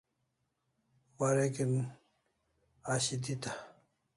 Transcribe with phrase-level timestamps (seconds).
[1.17, 1.73] Wareg'in
[2.93, 3.51] ashi deta